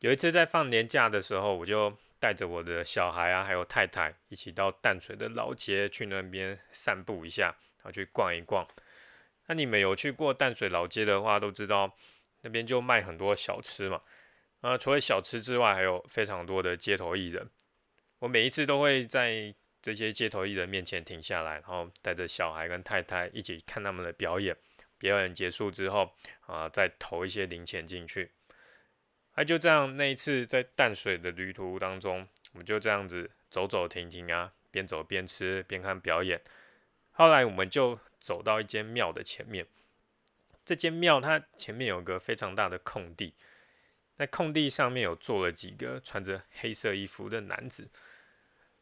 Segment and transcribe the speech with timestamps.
[0.00, 7.46] 有一次在放年假的时候，我就带着我的小孩啊，还有太太一起到淡水的老街去那边散步一下，
[7.78, 8.66] 然后去逛一逛。
[9.46, 11.96] 那你们有去过淡水老街的话，都知道
[12.42, 14.02] 那边就卖很多小吃嘛。
[14.60, 17.48] 啊，除了小吃之外，还有非常多的街头艺人。
[18.18, 24.56] 我每一次都会在这些街头艺人面前停下来，然后带着小孩跟太太一起看他们的表演。
[24.98, 26.12] 表演结束之后，
[26.46, 28.32] 啊，再投一些零钱进去。
[29.38, 36.40] 那就这样，那一次在淡水的旅途当中，我们就这样子走走停停啊，边走边吃边看表演。
[37.12, 39.66] 后来我们就走到一间庙的前面，
[40.64, 43.34] 这间庙它前面有个非常大的空地，
[44.16, 47.90] 在空地上面有坐了几个穿着黑色衣服的男子，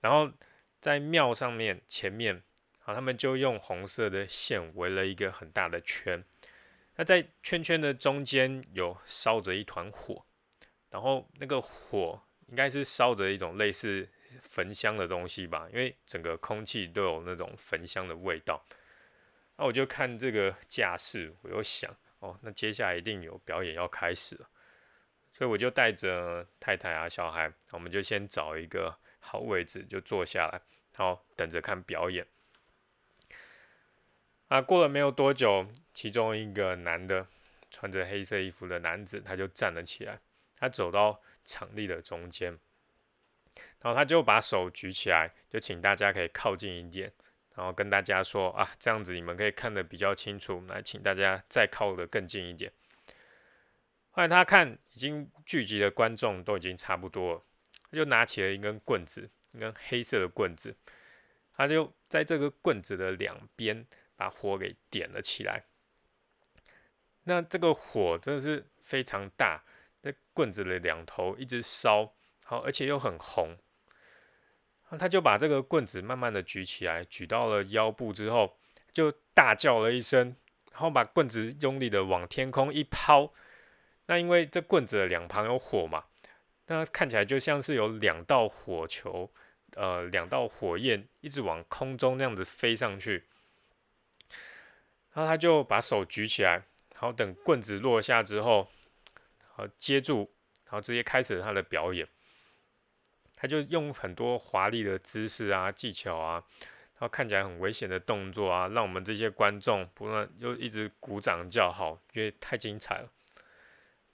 [0.00, 0.32] 然后
[0.80, 2.42] 在庙上面前面，
[2.78, 6.24] 好，他们就用红色的线围了一个很大的圈，
[6.96, 10.24] 那在圈圈的中间有烧着一团火。
[10.90, 14.08] 然后那个火应该是烧着一种类似
[14.40, 18.64] 焚香的东西吧，因为整个空气都有那种焚香的味道。
[19.56, 24.48] 那我就看这个架势，我又想，哦，那接下来一定有表演要开始了。
[25.32, 30.60] 所以我就带着太太啊、小孩，我们就先找一个好位置就坐下来，
[30.96, 32.26] 然后等着看表演。
[34.48, 37.26] 啊，过了没有多久，其中一个男的
[37.70, 40.18] 穿着黑色衣服的男子，他就站了起来。
[40.58, 42.58] 他走到场地的中间，
[43.80, 47.12] 然后他就把手举起来，就请大家可以靠近一点，
[47.54, 50.62] 然后跟大家说啊，这样子你们可以看得比较清楚。
[50.68, 52.72] 来，请大家再靠得更近一点。
[54.10, 57.42] 后来他看已经聚集的观众都已经差不多了，
[57.90, 60.76] 他就拿起了一根棍子，一根黑色的棍子，
[61.56, 63.86] 他就在这个棍子的两边
[64.16, 65.64] 把火给点了起来。
[67.24, 69.62] 那这个火真的是非常大。
[70.00, 73.56] 在棍子的两头一直烧，好，而且又很红。
[74.90, 78.58] 那他就把这个棍子慢慢的举起来，举到了腰部之后，
[78.92, 80.36] 就大叫了一声，
[80.70, 83.34] 然后把棍子用力的往天空一抛。
[84.06, 86.04] 那因为这棍子的两旁有火嘛，
[86.68, 89.30] 那看起来就像是有两道火球，
[89.74, 93.26] 呃，两道火焰一直往空中那样子飞上去。
[95.12, 96.52] 然后他就把手举起来，
[96.94, 98.70] 然后等棍子落下之后。
[99.58, 100.30] 呃，接住，
[100.64, 102.06] 然后直接开始他的表演。
[103.34, 106.42] 他就用很多华丽的姿势啊、技巧啊，
[106.94, 113.08] 然后看起来很危险的动作啊，让我们这些观众不断又一直鼓掌叫好，因为太精彩了。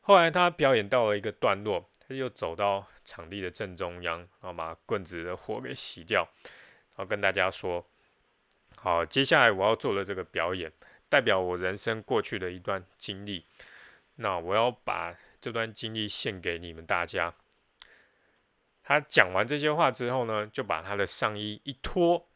[0.00, 7.86] 后来他表演到了一个段落，他又走到场地的正中央，然后把棍子的火给熄掉，然后跟大家说
[8.76, 10.72] ：“好，接下来我要做的这个表演，
[11.08, 13.46] 代表我人生过去的一段经历。
[14.16, 17.34] 那我要把。”这段经历献给你们大家。
[18.82, 22.30] 他讲完这些话之后呢，就把他的上衣一脱。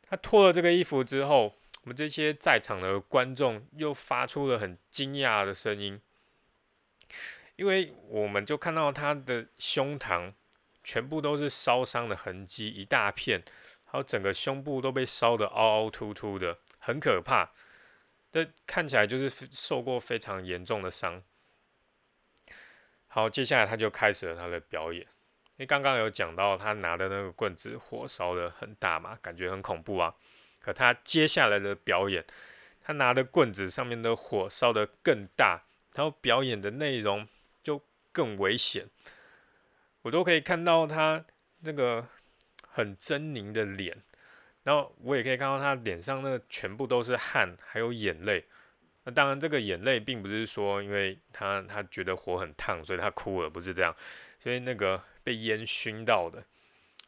[0.00, 6.00] 他脱了这个衣服之后，我们这些在场的观众又发出了很惊讶的声音，
[7.56, 10.32] 因为我们就看到他的胸膛
[10.82, 13.44] 全部都是烧伤的痕迹，一大片，
[13.84, 17.52] 还有整个胸部都被烧得凹凹凸凸的，很可怕。
[18.32, 21.22] 这看起来就是受过非常严重的伤。
[23.12, 25.02] 好，接下来他就开始了他的表演。
[25.02, 30.14] 因为刚刚有讲到他拿的那个棍子火烧的很大嘛，感觉很恐怖啊。
[30.60, 32.24] 可他接下来的表演，
[32.80, 35.60] 他拿的棍子上面的火烧的更大，
[35.94, 37.26] 然后表演的内容
[37.64, 37.82] 就
[38.12, 38.86] 更危险。
[40.02, 41.24] 我都可以看到他
[41.62, 42.06] 那个
[42.68, 44.00] 很狰狞的脸，
[44.62, 48.46] 然后我也可以看到他脸上那全部都是汗，还有眼泪。
[49.04, 53.96] 那当然，这个眼泪并不是说，因为他他觉得火很烫，所以他哭了，不是这样。
[54.38, 56.44] 所以那个被烟熏到的，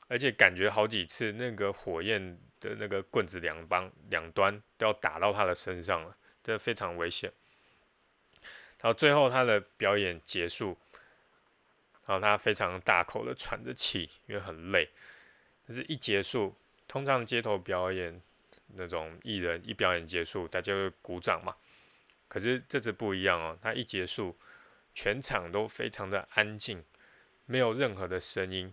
[0.08, 7.30] 而且感觉好几次那个火焰的那个棍子两帮两端都要打到他的身上了，这非常危险。
[8.80, 10.76] 然后最后他的表演结束，
[12.06, 14.88] 然后他非常大口的喘着气，因为很累。
[15.66, 16.56] 但是一结束，
[16.88, 18.21] 通常街头表演
[18.74, 21.54] 那种艺人一表演结束，大家会鼓掌嘛。
[22.33, 24.34] 可是这次不一样哦，他一结束，
[24.95, 26.83] 全场都非常的安静，
[27.45, 28.73] 没有任何的声音，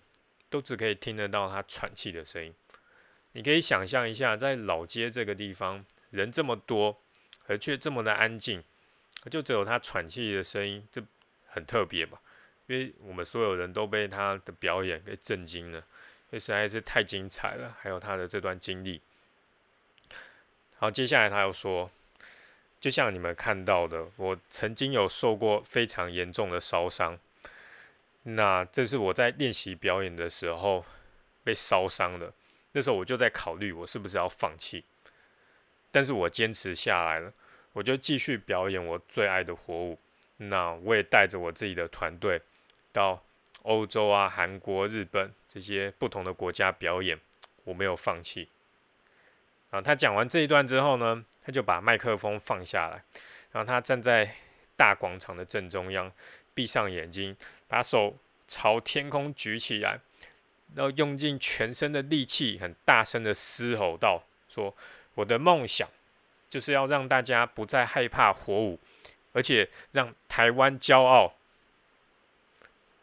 [0.50, 2.56] 都只可以听得到他喘气的声音。
[3.34, 7.02] 你可以想象一下，在老街这个地方，人这么多，
[7.48, 8.64] 而却这么的安静，
[9.30, 11.04] 就只有他喘气的声音，这
[11.46, 12.22] 很特别吧？
[12.68, 15.86] 因为我们所有人都被他的表演给震惊了，因
[16.30, 19.02] 为实在是太精彩了，还有他的这段经历。
[20.78, 21.92] 好，接下来他又说。
[22.80, 27.20] 就像你们看到的，我曾经有受过非常严重的烧伤，
[28.24, 30.86] 那这是我在练习表演的时候
[31.44, 32.34] 被烧伤的，
[32.72, 34.86] 那时候我就在考虑我是不是要放弃，
[35.92, 37.34] 但是我坚持下来了，
[37.74, 40.00] 我就继续表演我最爱的火舞。
[40.42, 42.42] 那我也带着我自己的团队
[42.94, 43.22] 到
[43.64, 47.20] 欧洲啊、韩国、日本这些不同的国家表演，
[47.66, 48.48] 我没有放弃。
[49.72, 53.04] 啊，他讲完这一段之后呢，他就把麦克风放下来，
[53.52, 54.36] 然后他站在
[54.76, 56.12] 大广场的正中央，
[56.54, 57.36] 闭上眼睛，
[57.68, 58.16] 把手
[58.48, 60.00] 朝天空举起来，
[60.76, 64.76] 然后用尽全身的力气，很大声的嘶吼道：“说
[65.16, 65.88] 我的梦想
[66.50, 68.80] 就是要让大家不再害怕火舞。”
[69.32, 71.36] 而且让台湾骄傲。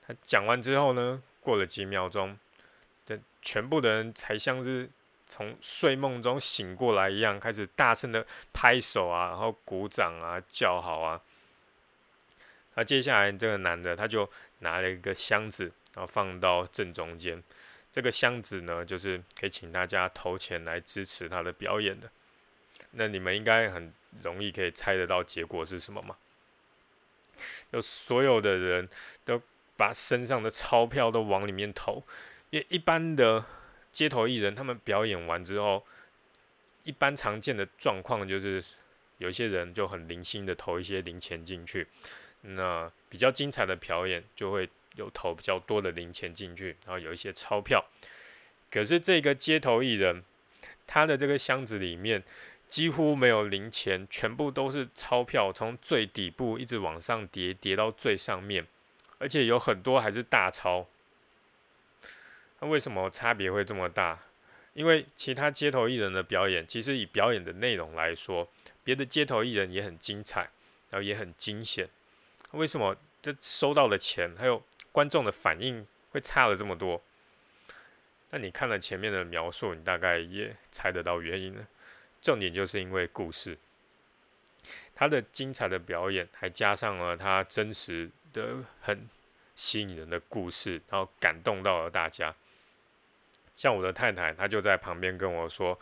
[0.05, 2.37] 他讲完之后呢，过了几秒钟，
[3.07, 4.91] 这全部的人才像是
[5.27, 11.21] 从睡梦中醒过来一样，开始大声的拍手啊，然后鼓掌啊，叫好啊。
[12.75, 14.29] 那接下来这个男的他就
[14.61, 15.65] 拿了一个箱子，
[15.95, 17.43] 然后放到正中间。
[17.93, 22.11] 这个箱子呢，就是可以请大家投钱来支持他的表演的。
[22.93, 26.17] 那你们应该很容易可以猜得到结果是什么吗？
[27.73, 28.89] 就所有的人
[29.25, 29.41] 都
[29.77, 32.03] 把身上的钞票都往里面投，
[32.51, 33.45] 因为一般的
[33.97, 35.83] 街头艺人他们表演完之后，
[36.85, 38.63] 一般常见的状况就是
[39.17, 41.87] 有些人就很零星的投一些零钱进去，
[42.43, 47.83] 那比较精彩的表演就会有投比较多的零钱进去，然后有一些钞票。
[48.71, 50.23] 可是这个街头艺人，
[50.87, 52.23] 他的这个箱子里面。
[52.69, 58.67] 几乎没有零钱，全部都是钞票，从最底部一直往上叠，叠到最上面，
[59.19, 60.89] 而且有很多还是大钞。
[62.61, 64.19] 那为什么差别会这么大？
[64.73, 68.47] 因为其他街头艺人的表演，其实以表演的内容来说，
[68.85, 70.51] 别的街头艺人也很精彩，
[70.91, 71.89] 然后也很惊险。
[72.53, 74.63] 为什么这收到的钱还有
[74.93, 77.03] 观众的反应会差了这么多？
[78.31, 81.67] 那你看了前面的描述，你大概也猜得到原因了。
[82.21, 83.57] 重点就是因为故事，
[84.95, 89.09] 他的精彩的表演，还加上了他真实的、很
[89.55, 92.35] 吸引人的故事，然后感动到了大家。
[93.57, 95.77] 像我的太太，她就在旁边跟我说：“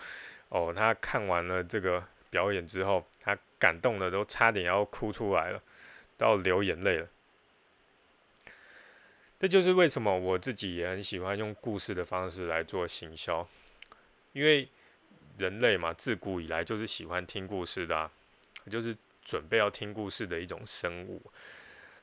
[0.49, 5.63] 哦，她看完了这个表演之后，她感动的都差点要哭出来了，
[6.17, 7.09] 都要流眼泪了。”
[9.39, 13.47] 这就是为什么我自己也很喜欢用故事的方式来做行销，
[14.33, 14.69] 因为。
[15.37, 18.09] 人类嘛，自古以来就是喜欢听故事的，
[18.71, 21.21] 就是准备要听故事的一种生物。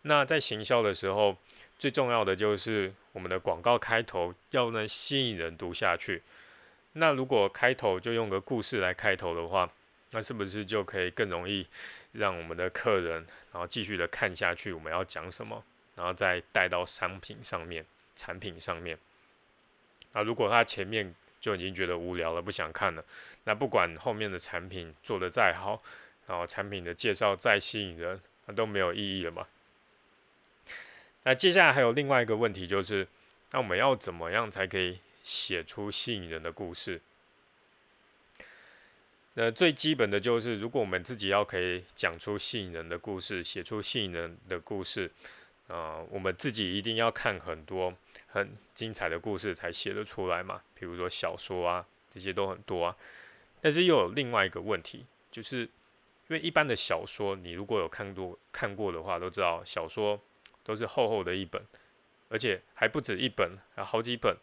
[0.01, 1.37] 那在行销的时候，
[1.81, 6.21] 最重要的就是我们的广告开头要能吸引人读下去。
[6.93, 9.67] 那如果开头就用个故事来开头的话，
[10.11, 11.65] 那是不是就可以更容易
[12.11, 14.71] 让我们的客人然后继续的看下去？
[14.71, 15.63] 我们要讲什么，
[15.95, 17.83] 然后再带到商品上面、
[18.15, 18.95] 产品上面。
[20.13, 23.03] 那如果他前面就已经觉得无聊了，不想看了。
[23.45, 25.79] 那不管后面的产品做得再好，
[26.27, 29.47] 然后产品的介绍再吸引人，那都没有意义了嘛。
[31.23, 33.07] 那接下来还有另外一个问题，就是
[33.51, 37.01] 那我们要怎么样才可以写出吸引人的故事？
[39.33, 45.11] 那最基本的就是，如果我们自己要可以讲出吸引人的故事，写出吸引人的故事，
[45.67, 47.93] 啊，我们自己一定要看很多。
[48.33, 52.95] 很精彩的故事才写得出来嘛，比如说小说啊，这些都很多啊。
[53.59, 55.69] 但是又有另外一个问题，就是因
[56.29, 60.17] 为一般的小说，你如果有看过看过的话，都知道小说
[60.71, 61.61] 都是厚厚的一本，
[62.29, 64.37] 而且还不止一本，还好几本。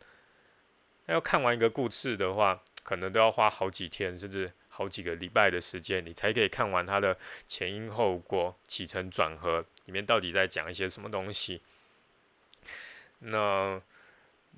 [1.06, 7.16] 要看完一个故事的话，可能都要花好几天，甚至好几个礼拜的时间，你才可以看完它的
[7.46, 11.62] 前因后果、起承转合，里面到底在讲一些什么东西。
[13.20, 13.80] 那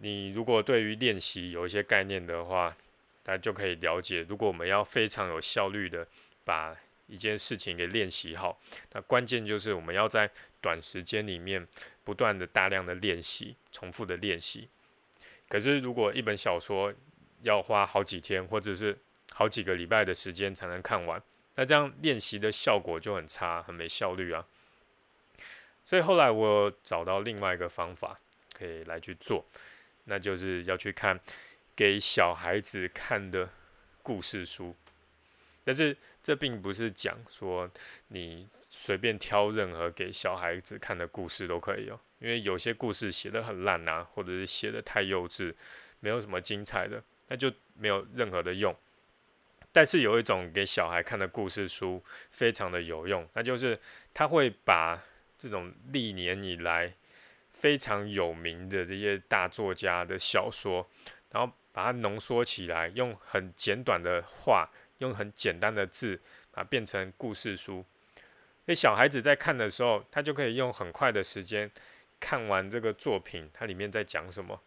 [0.00, 2.76] 你如果对于练习有一些概念的话，
[3.22, 4.26] 大家就可以了解。
[4.28, 6.04] 如果我们要非常有效率的
[6.44, 6.76] 把
[7.10, 8.58] 一件事情给练习好，
[8.92, 11.66] 那关键就是我们要在短时间里面
[12.04, 14.68] 不断的大量的练习，重复的练习。
[15.48, 16.94] 可是如果一本小说
[17.42, 18.96] 要花好几天或者是
[19.32, 21.22] 好几个礼拜的时间才能看完，
[21.56, 24.46] 那这样练习的效果就很差，很没效率啊。
[25.84, 28.18] 所以后来我找到另外一个方法。
[28.52, 29.42] 可以来去做，
[30.04, 31.18] 那就是要去看
[31.74, 33.48] 给小孩子看的
[34.02, 34.76] 故事书。
[35.64, 37.70] 但是这并不是讲说
[38.08, 45.54] 你随便挑任何给小孩子看的故事都可以哦，因为有些故事写的很烂啊，或者是写的太幼稚，
[46.00, 48.74] 没有什么精彩的，那就没有任何的用。
[49.72, 53.78] 但是有一种给小孩看的故事书非常的有用，那就是
[54.12, 55.02] 他会把
[55.38, 56.94] 这种历年以来。
[57.52, 60.88] 非常有名的这些大作家的小说，
[61.30, 66.18] 然后把它浓缩起来，用很简短的话，用很简单的字，
[66.50, 67.84] 把它变成故事书。
[68.64, 71.70] 所以小孩子在看的时候，他就可以用很快的时间
[72.18, 74.60] 看完这个作品，它里面在讲什么。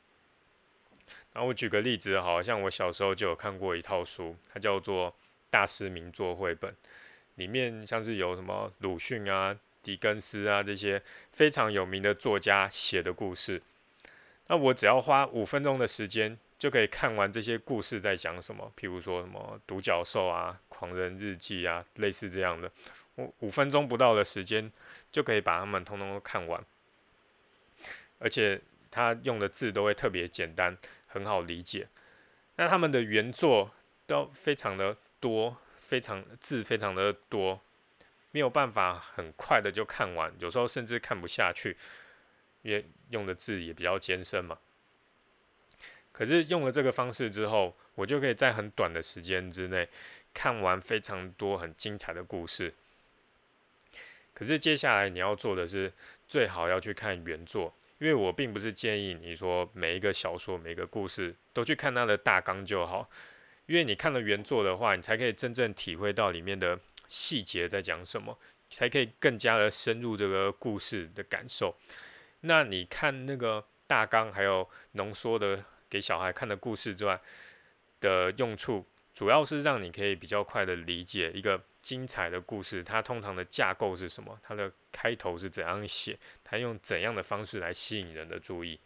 [1.31, 5.11] 然后我举个例子，好像我小时候就有看过一套书，它叫做
[5.49, 6.71] 《大师名作绘本》，
[7.35, 13.61] 里面像是有什么鲁迅啊、狄更斯啊这些非常有名的作家写的故事。
[14.47, 18.71] 那我只要花五分钟的时间，就可以看完这些故事在讲什么。
[18.79, 22.71] 譬如说什么独角兽啊、狂人日记啊，类似这样的，
[23.15, 24.71] 我五分钟不到的时间
[25.11, 26.63] 就可以把它们通通都看完，
[28.17, 30.77] 而且他用的字都会特别简单。
[31.05, 31.89] 很好理解，
[32.55, 33.69] 那他们的原作
[34.07, 37.59] 都非常的多，非常字非常的多，
[38.31, 41.75] 没有办法很快的就看完，有时候甚至看不下去，
[42.61, 44.57] 因为用的字也比较艰深嘛。
[46.13, 49.89] 可是用了这个方式之后，我就可以在很短的时间之内
[50.33, 52.73] 看完非常多很精彩的故事。
[54.33, 55.91] 可是接下来你要做的是，
[56.27, 57.73] 最好要去看原作。
[57.99, 63.09] 因为我并不是建议你说每一个小说、每一个故事都去看它的大纲就好，
[63.65, 66.77] 因为你看了原作的话，你才可以真正体会到里面的
[67.07, 68.37] 细节在讲什么，
[68.69, 71.77] 才可以更加的深入这个故事的感受。
[72.41, 77.21] 那你看那个大纲还有浓缩的给小孩看的故事之外
[78.01, 78.83] 的用处，
[79.13, 81.63] 主要是让你可以比较快的理解一个。
[81.83, 84.39] 精彩的故事，它通常的架构是什么？
[84.41, 86.17] 它的开头是怎样写？
[86.41, 88.79] 它用怎样的方式来吸引人的注意？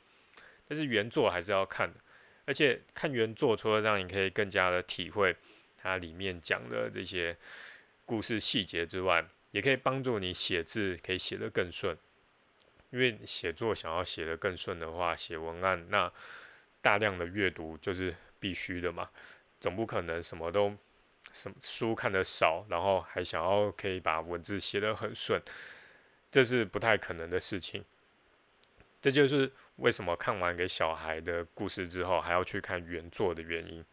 [0.67, 1.99] 但是原作还是要看的，
[2.45, 5.35] 而且看原作除了让你可以更加的体会
[5.77, 7.37] 它里面讲的这些
[8.03, 11.95] 故事细节之外，也可以帮助你写字可以写得更顺。
[12.89, 16.11] 因为写作想要写得更顺的话，写文案那
[16.81, 19.09] 大量的阅读就是必须的嘛，
[19.59, 20.75] 总不可能什么都。
[21.33, 25.39] 什么书看的少，然后还想要可以把文字写得很顺，
[26.31, 27.83] 这是不太可能的事情。
[29.01, 33.83] 这就是为什么看完给小孩的故事之后，还要去看原作的原因。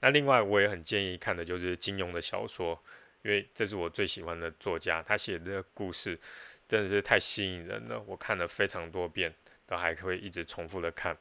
[0.00, 2.82] 那另外，我也很建议看的就是金庸的小说，
[3.22, 6.18] 因为这是我最喜欢的作家，他写的故事
[6.66, 9.32] 真的是太吸引人了，我看了非常多遍，
[9.68, 11.16] 都还可以一直重复的看。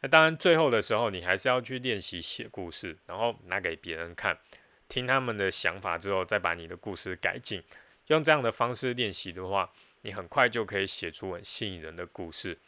[0.00, 4.38] 那当然，最后的时候你还是要去练习写故事，然后拿给别人看，
[4.86, 7.62] 听他们的想法之后，再把你的故事改进。
[8.08, 12.58] 用这样的方式练习的话，你很快就可以写出很吸引人的故事。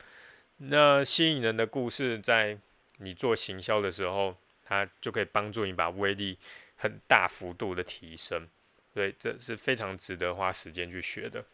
[0.57, 2.59] 那吸引人的故事，在
[2.97, 4.35] 你做行销的时候，
[4.65, 6.39] 它就可以帮助你把威力
[6.77, 8.49] 很大幅度的提升。
[8.95, 11.45] 所以这是非常值得花时间去学的。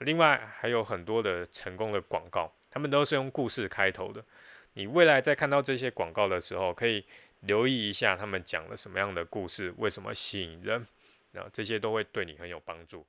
[0.00, 4.24] 另外还有很多的成功的广告，他们都是用故事开头的。
[4.74, 7.04] 你未来在看到这些广告的时候，可以
[7.40, 10.86] 留意一下他们讲了什么样的故事，为什么吸引人，
[11.32, 13.04] 那这些都会对你很有帮助。